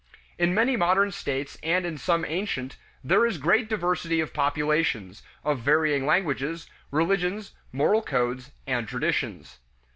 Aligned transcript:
In 0.39 0.55
many 0.55 0.75
modern 0.75 1.11
states 1.11 1.59
and 1.61 1.85
in 1.85 1.95
some 1.99 2.25
ancient, 2.25 2.75
there 3.03 3.23
is 3.23 3.37
great 3.37 3.69
diversity 3.69 4.19
of 4.19 4.33
populations, 4.33 5.21
of 5.43 5.59
varying 5.59 6.07
languages, 6.07 6.67
religions, 6.89 7.51
moral 7.71 8.01
codes, 8.01 8.49
and 8.65 8.87
traditions. 8.87 9.59